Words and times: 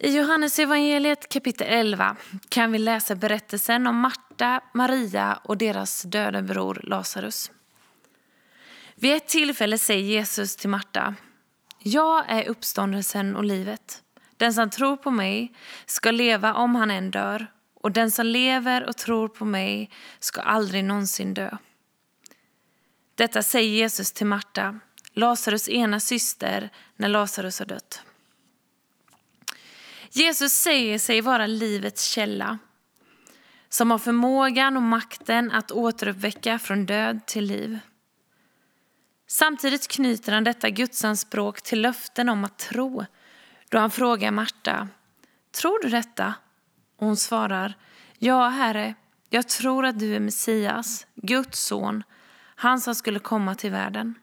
I 0.00 0.16
Johannes 0.16 0.58
evangeliet 0.58 1.28
kapitel 1.28 1.66
11 1.66 2.16
kan 2.48 2.72
vi 2.72 2.78
läsa 2.78 3.14
berättelsen 3.14 3.86
om 3.86 3.96
Marta, 3.96 4.60
Maria 4.74 5.40
och 5.44 5.56
deras 5.56 6.02
döde 6.02 6.42
bror 6.42 6.80
Lazarus. 6.82 7.50
Vid 8.94 9.16
ett 9.16 9.28
tillfälle 9.28 9.78
säger 9.78 10.02
Jesus 10.02 10.56
till 10.56 10.70
Marta, 10.70 11.14
Jag 11.78 12.24
är 12.28 12.48
uppståndelsen 12.48 13.36
och 13.36 13.44
livet. 13.44 14.02
Den 14.36 14.54
som 14.54 14.70
tror 14.70 14.96
på 14.96 15.10
mig 15.10 15.52
ska 15.86 16.10
leva 16.10 16.54
om 16.54 16.74
han 16.74 16.90
än 16.90 17.10
dör 17.10 17.46
och 17.74 17.92
den 17.92 18.10
som 18.10 18.26
lever 18.26 18.88
och 18.88 18.96
tror 18.96 19.28
på 19.28 19.44
mig 19.44 19.90
ska 20.18 20.40
aldrig 20.40 20.84
någonsin 20.84 21.34
dö. 21.34 21.56
Detta 23.14 23.42
säger 23.42 23.70
Jesus 23.70 24.12
till 24.12 24.26
Marta, 24.26 24.80
Lazarus 25.12 25.68
ena 25.68 26.00
syster, 26.00 26.70
när 26.96 27.08
Lazarus 27.08 27.58
har 27.58 27.66
dött. 27.66 28.02
Jesus 30.18 30.52
säger 30.52 30.98
sig 30.98 31.20
vara 31.20 31.46
livets 31.46 32.04
källa 32.04 32.58
som 33.68 33.90
har 33.90 33.98
förmågan 33.98 34.76
och 34.76 34.82
makten 34.82 35.52
att 35.52 35.70
återuppväcka 35.70 36.58
från 36.58 36.86
död 36.86 37.26
till 37.26 37.44
liv. 37.44 37.78
Samtidigt 39.26 39.88
knyter 39.88 40.32
han 40.32 40.44
detta 40.44 40.70
gudsanspråk 40.70 41.62
till 41.62 41.80
löften 41.80 42.28
om 42.28 42.44
att 42.44 42.58
tro 42.58 43.04
då 43.68 43.78
han 43.78 43.90
frågar 43.90 44.30
Marta, 44.30 44.88
tror 45.60 45.82
du 45.82 45.88
detta? 45.88 46.34
Och 46.96 47.06
hon 47.06 47.16
svarar, 47.16 47.74
ja 48.18 48.48
herre, 48.48 48.94
jag 49.28 49.48
tror 49.48 49.86
att 49.86 49.98
du 49.98 50.14
är 50.14 50.20
Messias, 50.20 51.06
Guds 51.14 51.60
son, 51.60 52.02
han 52.56 52.80
som 52.80 52.94
skulle 52.94 53.18
komma 53.18 53.54
till 53.54 53.70
världen. 53.70 54.14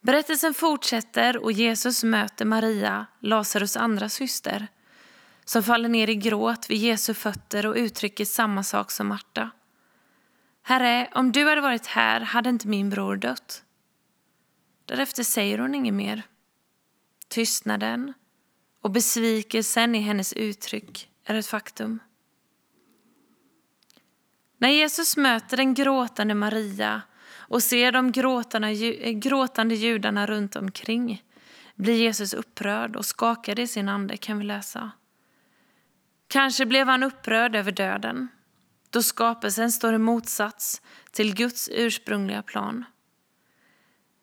Berättelsen 0.00 0.54
fortsätter 0.54 1.36
och 1.36 1.52
Jesus 1.52 2.04
möter 2.04 2.44
Maria, 2.44 3.06
Lazarus 3.20 3.76
andra 3.76 4.08
syster, 4.08 4.68
som 5.44 5.62
faller 5.62 5.88
ner 5.88 6.10
i 6.10 6.14
gråt 6.14 6.70
vid 6.70 6.78
Jesu 6.78 7.14
fötter 7.14 7.66
och 7.66 7.74
uttrycker 7.76 8.24
samma 8.24 8.62
sak 8.62 8.90
som 8.90 9.06
Marta. 9.06 9.50
Herre, 10.62 11.10
om 11.14 11.32
du 11.32 11.48
hade 11.48 11.60
varit 11.60 11.86
här 11.86 12.20
hade 12.20 12.50
inte 12.50 12.68
min 12.68 12.90
bror 12.90 13.16
dött. 13.16 13.62
Därefter 14.84 15.22
säger 15.22 15.58
hon 15.58 15.74
inget 15.74 15.94
mer. 15.94 16.22
Tystnaden 17.28 18.14
och 18.80 18.90
besvikelsen 18.90 19.94
i 19.94 19.98
hennes 19.98 20.32
uttryck 20.32 21.10
är 21.24 21.34
ett 21.34 21.46
faktum. 21.46 21.98
När 24.58 24.68
Jesus 24.68 25.16
möter 25.16 25.56
den 25.56 25.74
gråtande 25.74 26.34
Maria 26.34 27.02
och 27.50 27.62
ser 27.62 27.92
de 27.92 28.06
eh, 28.06 29.10
gråtande 29.12 29.74
judarna 29.74 30.26
runt 30.26 30.56
omkring 30.56 31.22
blir 31.74 31.94
Jesus 31.94 32.34
upprörd 32.34 32.96
och 32.96 33.06
skakad 33.06 33.58
i 33.58 33.66
sin 33.66 33.88
ande 33.88 34.16
kan 34.16 34.38
vi 34.38 34.44
läsa. 34.44 34.90
Kanske 36.28 36.66
blev 36.66 36.86
han 36.86 37.02
upprörd 37.02 37.56
över 37.56 37.72
döden, 37.72 38.28
då 38.90 39.02
skapelsen 39.02 39.72
står 39.72 39.94
i 39.94 39.98
motsats 39.98 40.82
till 41.12 41.34
Guds 41.34 41.68
ursprungliga 41.72 42.42
plan. 42.42 42.84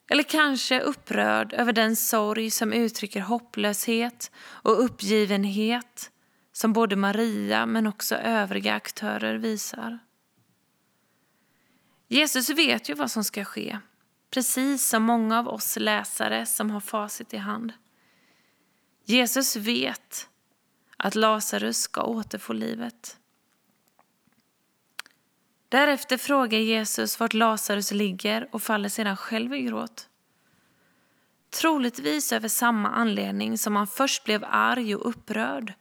Eller 0.09 0.23
kanske 0.23 0.79
upprörd 0.79 1.53
över 1.53 1.73
den 1.73 1.95
sorg 1.95 2.51
som 2.51 2.73
uttrycker 2.73 3.21
hopplöshet 3.21 4.31
och 4.39 4.83
uppgivenhet 4.83 6.11
som 6.51 6.73
både 6.73 6.95
Maria 6.95 7.65
men 7.65 7.87
också 7.87 8.15
övriga 8.15 8.73
aktörer 8.73 9.35
visar. 9.35 9.99
Jesus 12.07 12.49
vet 12.49 12.89
ju 12.89 12.93
vad 12.93 13.11
som 13.11 13.23
ska 13.23 13.45
ske, 13.45 13.79
precis 14.29 14.87
som 14.87 15.03
många 15.03 15.39
av 15.39 15.47
oss 15.47 15.77
läsare 15.79 16.45
som 16.45 16.71
har 16.71 16.79
facit 16.79 17.33
i 17.33 17.37
hand. 17.37 17.73
Jesus 19.05 19.55
vet 19.55 20.29
att 20.97 21.15
Lazarus 21.15 21.77
ska 21.77 22.03
återfå 22.03 22.53
livet. 22.53 23.17
Därefter 25.69 26.17
frågar 26.17 26.59
Jesus 26.59 27.19
vart 27.19 27.33
Lazarus 27.33 27.91
ligger 27.91 28.49
och 28.51 28.63
faller 28.63 28.89
sedan 28.89 29.17
själv 29.17 29.53
i 29.53 29.61
gråt. 29.61 30.09
Troligtvis 31.49 32.33
över 32.33 32.47
samma 32.47 32.89
anledning 32.89 33.57
som 33.57 33.75
han 33.75 33.87
först 33.87 34.23
blev 34.23 34.45
arg 34.47 34.95
och 34.95 35.09
upprörd 35.09 35.73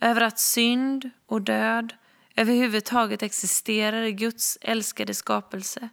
över 0.00 0.20
att 0.20 0.38
synd 0.38 1.10
och 1.26 1.42
död 1.42 1.94
överhuvudtaget 2.38 3.22
existerar 3.22 4.02
i 4.02 4.12
Guds 4.12 4.58
älskade 4.60 5.14
skapelse. 5.14 5.88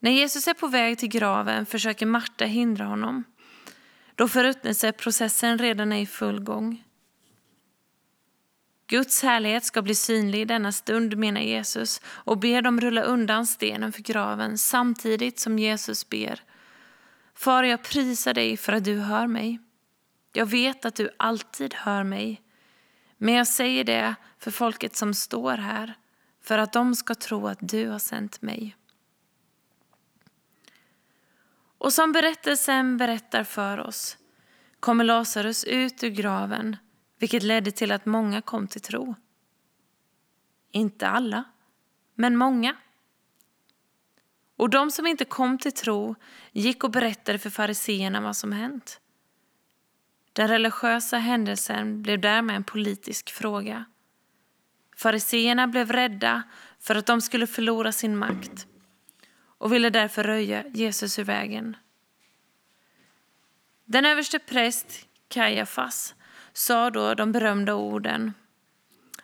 När 0.00 0.10
Jesus 0.10 0.48
är 0.48 0.54
på 0.54 0.66
väg 0.66 0.98
till 0.98 1.08
graven 1.08 1.66
försöker 1.66 2.06
Marta 2.06 2.44
hindra 2.44 2.84
honom 2.84 3.24
då 4.14 4.28
förruttnelseprocessen 4.28 5.58
redan 5.58 5.92
är 5.92 6.00
i 6.00 6.06
full 6.06 6.40
gång. 6.40 6.84
Guds 8.86 9.22
härlighet 9.22 9.64
ska 9.64 9.82
bli 9.82 9.94
synlig 9.94 10.40
i 10.40 10.44
denna 10.44 10.72
stund, 10.72 11.16
menar 11.16 11.40
Jesus 11.40 12.00
och 12.06 12.38
ber 12.38 12.62
dem 12.62 12.80
rulla 12.80 13.02
undan 13.02 13.46
stenen 13.46 13.92
för 13.92 14.02
graven 14.02 14.58
samtidigt 14.58 15.38
som 15.38 15.58
Jesus 15.58 16.08
ber. 16.08 16.42
Far, 17.34 17.62
jag 17.62 17.82
prisar 17.82 18.34
dig 18.34 18.56
för 18.56 18.72
att 18.72 18.84
du 18.84 18.98
hör 18.98 19.26
mig. 19.26 19.58
Jag 20.32 20.46
vet 20.46 20.84
att 20.84 20.94
du 20.94 21.10
alltid 21.16 21.74
hör 21.74 22.04
mig. 22.04 22.43
Men 23.16 23.34
jag 23.34 23.46
säger 23.46 23.84
det 23.84 24.14
för 24.38 24.50
folket 24.50 24.96
som 24.96 25.14
står 25.14 25.56
här, 25.56 25.94
för 26.40 26.58
att 26.58 26.72
de 26.72 26.94
ska 26.94 27.14
tro 27.14 27.46
att 27.46 27.58
du 27.60 27.88
har 27.88 27.98
sänt 27.98 28.42
mig. 28.42 28.76
Och 31.78 31.92
som 31.92 32.12
berättelsen 32.12 32.96
berättar 32.96 33.44
för 33.44 33.78
oss 33.78 34.18
kommer 34.80 35.04
Lazarus 35.04 35.64
ut 35.64 36.04
ur 36.04 36.10
graven, 36.10 36.76
vilket 37.18 37.42
ledde 37.42 37.70
till 37.70 37.92
att 37.92 38.06
många 38.06 38.42
kom 38.42 38.68
till 38.68 38.80
tro. 38.80 39.14
Inte 40.70 41.08
alla, 41.08 41.44
men 42.14 42.36
många. 42.36 42.76
Och 44.56 44.70
de 44.70 44.90
som 44.90 45.06
inte 45.06 45.24
kom 45.24 45.58
till 45.58 45.72
tro 45.72 46.14
gick 46.52 46.84
och 46.84 46.90
berättade 46.90 47.38
för 47.38 47.50
fariseerna 47.50 48.20
vad 48.20 48.36
som 48.36 48.52
hänt. 48.52 49.00
Den 50.34 50.48
religiösa 50.48 51.18
händelsen 51.18 52.02
blev 52.02 52.20
därmed 52.20 52.56
en 52.56 52.64
politisk 52.64 53.30
fråga. 53.30 53.84
Fariseerna 54.96 55.68
blev 55.68 55.92
rädda 55.92 56.42
för 56.80 56.94
att 56.94 57.06
de 57.06 57.20
skulle 57.20 57.46
förlora 57.46 57.92
sin 57.92 58.16
makt 58.16 58.66
och 59.58 59.72
ville 59.72 59.90
därför 59.90 60.24
röja 60.24 60.64
Jesus 60.68 61.18
ur 61.18 61.24
vägen. 61.24 61.76
Den 63.84 64.06
överste 64.06 64.38
präst 64.38 65.06
Kajafas 65.28 66.14
sa 66.52 66.90
då 66.90 67.14
de 67.14 67.32
berömda 67.32 67.74
orden. 67.74 68.34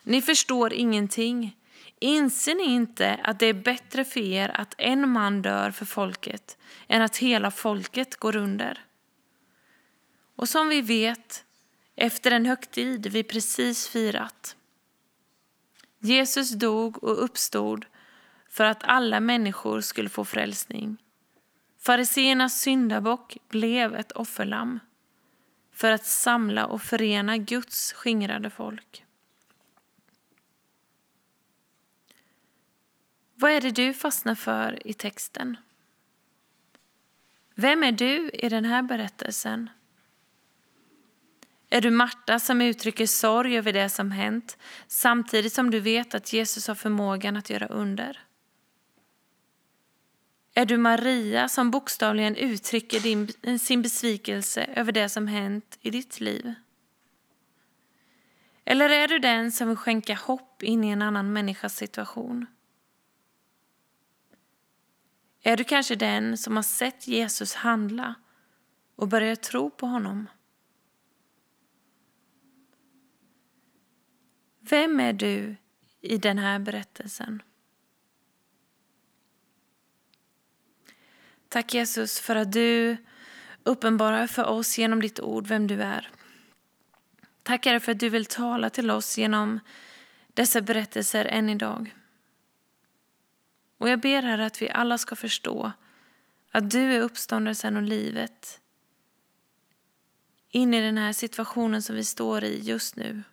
Ni 0.03 0.21
förstår 0.21 0.73
ingenting. 0.73 1.57
Inser 1.99 2.55
ni 2.55 2.63
inte 2.63 3.19
att 3.23 3.39
det 3.39 3.45
är 3.45 3.53
bättre 3.53 4.05
för 4.05 4.19
er 4.19 4.49
att 4.49 4.75
en 4.77 5.09
man 5.09 5.41
dör 5.41 5.71
för 5.71 5.85
folket 5.85 6.57
än 6.87 7.01
att 7.01 7.17
hela 7.17 7.51
folket 7.51 8.15
går 8.15 8.35
under? 8.35 8.85
Och 10.41 10.49
som 10.49 10.69
vi 10.69 10.81
vet, 10.81 11.45
efter 11.95 12.31
en 12.31 12.45
högtid 12.45 13.07
vi 13.07 13.23
precis 13.23 13.87
firat. 13.87 14.55
Jesus 15.99 16.51
dog 16.51 17.03
och 17.03 17.23
uppstod 17.23 17.85
för 18.49 18.63
att 18.63 18.83
alla 18.83 19.19
människor 19.19 19.81
skulle 19.81 20.09
få 20.09 20.25
frälsning. 20.25 20.97
Fariseernas 21.79 22.61
syndabock 22.61 23.37
blev 23.49 23.95
ett 23.95 24.11
offerlamm 24.11 24.79
för 25.71 25.91
att 25.91 26.05
samla 26.05 26.65
och 26.65 26.81
förena 26.81 27.37
Guds 27.37 27.93
skingrade 27.93 28.49
folk. 28.49 29.05
Vad 33.35 33.51
är 33.51 33.61
det 33.61 33.71
du 33.71 33.93
fastnar 33.93 34.35
för 34.35 34.87
i 34.87 34.93
texten? 34.93 35.57
Vem 37.55 37.83
är 37.83 37.91
du 37.91 38.29
i 38.29 38.49
den 38.49 38.65
här 38.65 38.81
berättelsen? 38.81 39.69
Är 41.73 41.81
du 41.81 41.91
Marta 41.91 42.39
som 42.39 42.61
uttrycker 42.61 43.05
sorg 43.05 43.57
över 43.57 43.73
det 43.73 43.89
som 43.89 44.11
hänt 44.11 44.57
samtidigt 44.87 45.53
som 45.53 45.71
du 45.71 45.79
vet 45.79 46.15
att 46.15 46.33
Jesus 46.33 46.67
har 46.67 46.75
förmågan 46.75 47.37
att 47.37 47.49
göra 47.49 47.67
under? 47.67 48.19
Är 50.53 50.65
du 50.65 50.77
Maria 50.77 51.49
som 51.49 51.71
bokstavligen 51.71 52.35
uttrycker 52.35 52.99
din, 52.99 53.59
sin 53.59 53.81
besvikelse 53.81 54.63
över 54.75 54.91
det 54.91 55.09
som 55.09 55.27
hänt 55.27 55.77
i 55.81 55.89
ditt 55.89 56.19
liv? 56.19 56.53
Eller 58.65 58.89
är 58.89 59.07
du 59.07 59.19
den 59.19 59.51
som 59.51 59.67
vill 59.67 59.77
skänka 59.77 60.15
hopp 60.15 60.63
in 60.63 60.83
i 60.83 60.89
en 60.89 61.01
annan 61.01 61.33
människas 61.33 61.75
situation? 61.75 62.45
Är 65.43 65.57
du 65.57 65.63
kanske 65.63 65.95
den 65.95 66.37
som 66.37 66.55
har 66.55 66.63
sett 66.63 67.07
Jesus 67.07 67.53
handla 67.53 68.15
och 68.95 69.07
börjat 69.07 69.41
tro 69.41 69.69
på 69.69 69.85
honom? 69.85 70.27
Vem 74.61 74.99
är 74.99 75.13
du 75.13 75.55
i 76.01 76.17
den 76.17 76.37
här 76.37 76.59
berättelsen? 76.59 77.41
Tack 81.49 81.73
Jesus 81.73 82.19
för 82.19 82.35
att 82.35 82.51
du 82.51 82.97
uppenbarar 83.63 84.27
för 84.27 84.45
oss 84.45 84.77
genom 84.77 85.01
ditt 85.01 85.19
ord 85.19 85.47
vem 85.47 85.67
du 85.67 85.81
är. 85.81 86.09
Tack 87.43 87.65
Herre 87.65 87.79
för 87.79 87.91
att 87.91 87.99
du 87.99 88.09
vill 88.09 88.25
tala 88.25 88.69
till 88.69 88.91
oss 88.91 89.17
genom 89.17 89.59
dessa 90.33 90.61
berättelser 90.61 91.25
än 91.25 91.49
idag. 91.49 91.95
Och 93.77 93.89
jag 93.89 93.99
ber 93.99 94.21
Herre 94.21 94.45
att 94.45 94.61
vi 94.61 94.69
alla 94.69 94.97
ska 94.97 95.15
förstå 95.15 95.71
att 96.51 96.71
du 96.71 96.93
är 96.93 97.01
uppståndelsen 97.01 97.77
och 97.77 97.83
livet 97.83 98.61
in 100.49 100.73
i 100.73 100.81
den 100.81 100.97
här 100.97 101.13
situationen 101.13 101.81
som 101.81 101.95
vi 101.95 102.03
står 102.03 102.43
i 102.43 102.59
just 102.59 102.95
nu. 102.95 103.23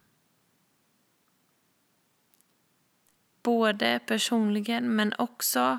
Både 3.43 4.01
personligen 4.07 4.97
men 4.97 5.13
också 5.19 5.79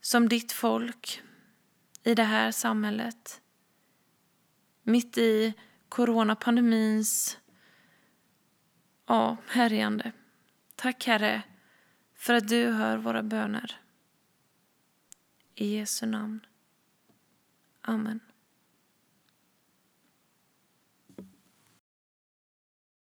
som 0.00 0.28
ditt 0.28 0.52
folk 0.52 1.22
i 2.02 2.14
det 2.14 2.22
här 2.22 2.50
samhället. 2.50 3.40
Mitt 4.82 5.18
i 5.18 5.54
coronapandemins 5.88 7.38
ja, 9.06 9.36
härjande. 9.46 10.12
Tack 10.74 11.06
Herre 11.06 11.42
för 12.14 12.34
att 12.34 12.48
du 12.48 12.66
hör 12.66 12.96
våra 12.96 13.22
böner. 13.22 13.80
I 15.54 15.76
Jesu 15.76 16.06
namn. 16.06 16.46
Amen. 17.82 18.20